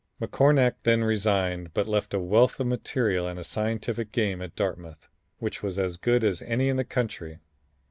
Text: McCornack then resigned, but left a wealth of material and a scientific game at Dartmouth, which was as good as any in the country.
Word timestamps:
McCornack 0.19 0.77
then 0.81 1.03
resigned, 1.03 1.75
but 1.75 1.85
left 1.85 2.15
a 2.15 2.19
wealth 2.19 2.59
of 2.59 2.65
material 2.65 3.27
and 3.27 3.37
a 3.37 3.43
scientific 3.43 4.11
game 4.11 4.41
at 4.41 4.55
Dartmouth, 4.55 5.07
which 5.37 5.61
was 5.61 5.77
as 5.77 5.97
good 5.97 6.23
as 6.23 6.41
any 6.41 6.69
in 6.69 6.77
the 6.77 6.83
country. 6.83 7.37